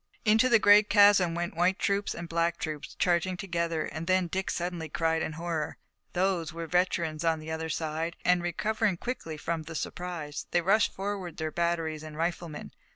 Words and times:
Into 0.25 0.49
the 0.49 0.57
great 0.57 0.89
chasm 0.89 1.35
went 1.35 1.55
white 1.55 1.77
troops 1.77 2.15
and 2.15 2.27
black 2.27 2.57
troops, 2.57 2.95
charging 2.95 3.37
together, 3.37 3.83
and 3.85 4.07
then 4.07 4.25
Dick 4.25 4.49
suddenly 4.49 4.89
cried 4.89 5.21
in 5.21 5.33
horror. 5.33 5.77
Those 6.13 6.51
were 6.51 6.65
veterans 6.65 7.23
on 7.23 7.37
the 7.37 7.51
other 7.51 7.69
side, 7.69 8.15
and, 8.25 8.41
recovering 8.41 8.97
quickly 8.97 9.37
from 9.37 9.61
the 9.61 9.75
surprise, 9.75 10.47
they 10.49 10.61
rushed 10.61 10.91
forward 10.91 11.37
their 11.37 11.51
batteries 11.51 12.01
and 12.01 12.17
riflemen. 12.17 12.71